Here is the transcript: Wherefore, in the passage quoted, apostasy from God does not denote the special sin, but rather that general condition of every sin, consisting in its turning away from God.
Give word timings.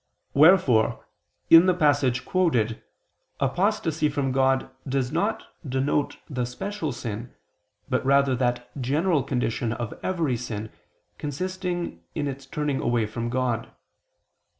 Wherefore, 0.33 1.05
in 1.51 1.67
the 1.67 1.75
passage 1.75 2.25
quoted, 2.25 2.81
apostasy 3.39 4.09
from 4.09 4.31
God 4.31 4.71
does 4.89 5.11
not 5.11 5.49
denote 5.63 6.17
the 6.27 6.45
special 6.45 6.91
sin, 6.91 7.35
but 7.87 8.03
rather 8.03 8.35
that 8.37 8.71
general 8.81 9.21
condition 9.21 9.71
of 9.71 9.93
every 10.01 10.37
sin, 10.37 10.71
consisting 11.19 12.03
in 12.15 12.27
its 12.27 12.47
turning 12.47 12.81
away 12.81 13.05
from 13.05 13.29
God. 13.29 13.69